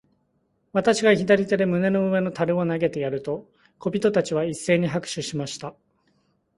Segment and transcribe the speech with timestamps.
[0.73, 5.75] 私が左手で胸の上の樽を投げてやると、小人たちは一せいに拍手しました。